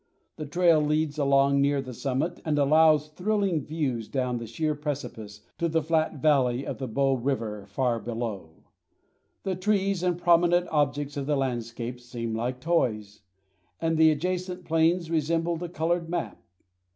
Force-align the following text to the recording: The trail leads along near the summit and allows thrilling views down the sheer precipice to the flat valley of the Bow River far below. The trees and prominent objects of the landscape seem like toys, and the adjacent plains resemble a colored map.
The 0.37 0.47
trail 0.47 0.81
leads 0.81 1.19
along 1.19 1.61
near 1.61 1.79
the 1.79 1.93
summit 1.93 2.41
and 2.43 2.57
allows 2.57 3.09
thrilling 3.09 3.63
views 3.63 4.07
down 4.07 4.39
the 4.39 4.47
sheer 4.47 4.73
precipice 4.73 5.41
to 5.59 5.69
the 5.69 5.83
flat 5.83 6.15
valley 6.15 6.65
of 6.65 6.79
the 6.79 6.87
Bow 6.87 7.13
River 7.13 7.67
far 7.67 7.99
below. 7.99 8.63
The 9.43 9.55
trees 9.55 10.01
and 10.01 10.17
prominent 10.17 10.67
objects 10.69 11.17
of 11.17 11.27
the 11.27 11.37
landscape 11.37 11.99
seem 11.99 12.33
like 12.33 12.59
toys, 12.59 13.21
and 13.79 13.95
the 13.95 14.09
adjacent 14.09 14.65
plains 14.65 15.11
resemble 15.11 15.63
a 15.63 15.69
colored 15.69 16.09
map. 16.09 16.41